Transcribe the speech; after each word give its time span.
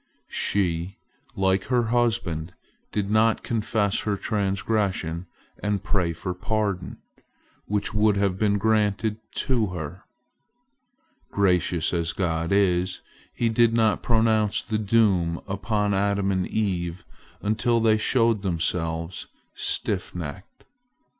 She, 0.31 0.97
like 1.35 1.65
her 1.65 1.83
husband, 1.93 2.53
did 2.91 3.11
not 3.11 3.43
confess 3.43 3.99
her 3.99 4.17
transgression 4.17 5.27
and 5.59 5.83
pray 5.83 6.11
for 6.11 6.33
pardon, 6.33 6.97
which 7.67 7.93
would 7.93 8.17
have 8.17 8.39
been 8.39 8.57
granted 8.57 9.17
to 9.35 9.67
her. 9.67 10.01
Gracious 11.29 11.93
as 11.93 12.13
God 12.13 12.51
is, 12.51 13.01
He 13.31 13.47
did 13.47 13.75
not 13.75 14.01
pronounce 14.01 14.63
the 14.63 14.79
doom 14.79 15.39
upon 15.47 15.93
Adam 15.93 16.31
and 16.31 16.47
Eve 16.47 17.05
until 17.43 17.79
they 17.79 17.97
showed 17.97 18.41
themselves 18.41 19.27
stiff 19.53 20.15
necked. 20.15 20.65